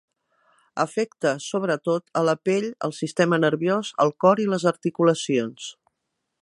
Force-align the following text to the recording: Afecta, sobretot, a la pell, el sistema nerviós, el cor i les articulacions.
Afecta, 0.83 1.33
sobretot, 1.49 2.05
a 2.21 2.23
la 2.29 2.35
pell, 2.49 2.65
el 2.89 2.97
sistema 3.01 3.41
nerviós, 3.45 3.93
el 4.07 4.15
cor 4.25 4.43
i 4.47 4.49
les 4.55 4.67
articulacions. 4.73 5.71